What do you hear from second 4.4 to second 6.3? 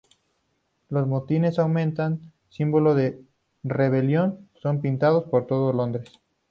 son pintados por todo Londres.